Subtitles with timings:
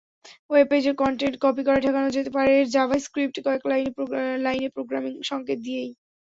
[0.49, 3.63] ওয়েবপেজের content copy করা ঠেকানো যেতে পারে জাভাস্ক্রিপ্টে কয়েক
[4.45, 5.91] লাইনে প্রোগ্রামিং সংকেত দিয়েই।